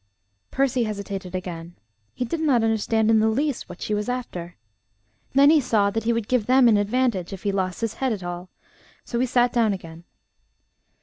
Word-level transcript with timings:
Percy 0.49 0.85
hesitated 0.85 1.35
again. 1.35 1.75
He 2.15 2.25
did 2.25 2.39
not 2.39 2.63
understand 2.63 3.11
in 3.11 3.19
the 3.19 3.29
least 3.29 3.69
what 3.69 3.83
she 3.83 3.93
was 3.93 4.09
after. 4.09 4.55
Then 5.33 5.51
he 5.51 5.61
saw 5.61 5.91
that 5.91 6.05
he 6.05 6.11
would 6.11 6.27
give 6.27 6.47
them 6.47 6.67
an 6.67 6.75
advantage 6.75 7.33
if 7.33 7.43
he 7.43 7.51
lost 7.51 7.81
his 7.81 7.93
head 8.01 8.11
at 8.11 8.23
all: 8.23 8.49
so 9.05 9.19
he 9.19 9.27
sat 9.27 9.53
down 9.53 9.73
again. 9.73 10.05